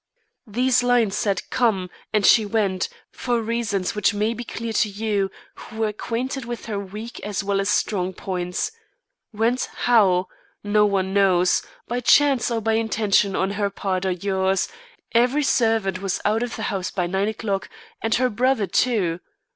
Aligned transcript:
These 0.47 0.81
lines 0.81 1.15
said 1.15 1.47
'Come!' 1.51 1.91
and 2.11 2.25
she 2.25 2.43
went, 2.43 2.89
for 3.11 3.39
reasons 3.39 3.93
which 3.93 4.15
may 4.15 4.33
be 4.33 4.43
clear 4.43 4.73
to 4.73 4.89
you 4.89 5.29
who 5.53 5.77
were 5.77 5.89
acquainted 5.89 6.43
with 6.43 6.65
her 6.65 6.79
weak 6.79 7.19
as 7.19 7.43
well 7.43 7.61
as 7.61 7.69
strong 7.69 8.11
points. 8.11 8.71
Went 9.31 9.69
how? 9.85 10.25
No 10.63 10.87
one 10.87 11.13
knows. 11.13 11.61
By 11.87 11.99
chance 11.99 12.49
or 12.49 12.61
by 12.61 12.73
intention 12.73 13.35
on 13.35 13.51
her 13.51 13.69
part 13.69 14.03
or 14.03 14.11
yours, 14.13 14.67
every 15.11 15.43
servant 15.43 16.01
was 16.01 16.19
out 16.25 16.41
of 16.41 16.55
the 16.55 16.63
house 16.73 16.89
by 16.89 17.05
nine 17.05 17.27
o'clock, 17.27 17.69
and 18.01 18.15
her 18.15 18.31
brother, 18.31 18.65
too. 18.65 19.19